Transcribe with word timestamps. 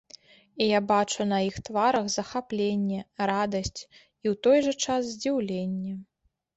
І 0.61 0.69
я 0.69 0.79
бачу 0.91 1.27
на 1.33 1.39
іх 1.49 1.59
тварах 1.67 2.09
захапленне, 2.15 2.99
радасць 3.33 3.77
і 3.79 3.79
ў 3.79 4.33
той 4.45 4.57
жа 4.69 4.73
час 4.83 5.01
здзіўленне. 5.15 5.93